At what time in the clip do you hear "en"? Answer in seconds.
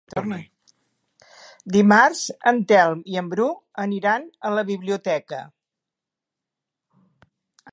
2.51-2.61, 3.21-3.29